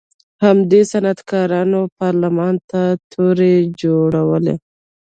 [0.43, 4.55] همدې صنعتکارانو پارلمان ته تورې جوړولې.